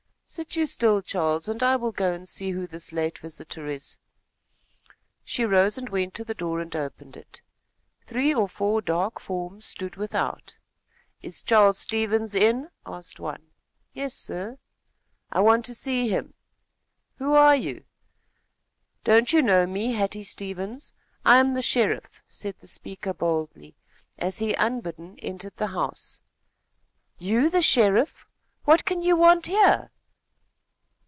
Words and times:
"Sit 0.33 0.55
you 0.55 0.65
still, 0.65 1.01
Charles, 1.01 1.49
and 1.49 1.61
I 1.61 1.75
will 1.75 1.91
go 1.91 2.13
and 2.13 2.25
see 2.25 2.51
who 2.51 2.65
this 2.65 2.93
late 2.93 3.17
visitor 3.17 3.67
is." 3.67 3.97
She 5.25 5.43
rose 5.43 5.77
and 5.77 5.89
went 5.89 6.13
to 6.13 6.23
the 6.23 6.33
door 6.33 6.61
and 6.61 6.73
opened 6.73 7.17
it. 7.17 7.41
Three 8.05 8.33
or 8.33 8.47
four 8.47 8.81
dark 8.81 9.19
forms 9.19 9.65
stood 9.65 9.97
without. 9.97 10.57
"Is 11.21 11.43
Charles 11.43 11.79
Stevens 11.79 12.33
in?" 12.33 12.69
asked 12.85 13.19
one. 13.19 13.47
"Yes, 13.91 14.13
sir." 14.15 14.57
"I 15.33 15.41
want 15.41 15.65
to 15.65 15.75
see 15.75 16.07
him." 16.07 16.33
"Who 17.17 17.33
are 17.33 17.57
you?" 17.57 17.83
"Don't 19.03 19.33
you 19.33 19.41
know 19.41 19.67
me, 19.67 19.91
Hattie 19.95 20.23
Stevens? 20.23 20.93
I 21.25 21.39
am 21.39 21.55
the 21.55 21.61
sheriff," 21.61 22.21
said 22.29 22.57
the 22.59 22.67
speaker 22.69 23.13
boldly, 23.13 23.75
as 24.17 24.37
he, 24.37 24.53
unbidden, 24.53 25.19
entered 25.19 25.55
the 25.55 25.67
house. 25.75 26.23
"You 27.19 27.49
the 27.49 27.61
sheriff! 27.61 28.25
What 28.63 28.85
can 28.85 29.03
you 29.03 29.17
want 29.17 29.47
here?" 29.47 29.91